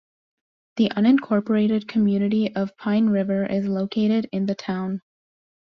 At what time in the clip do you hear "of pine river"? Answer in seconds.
2.55-3.45